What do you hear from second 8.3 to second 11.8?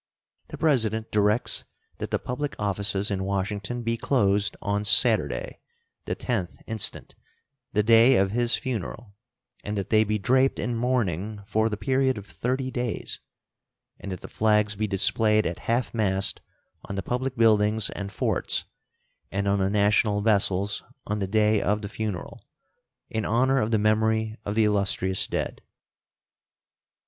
his funeral, and that they be draped in mourning for the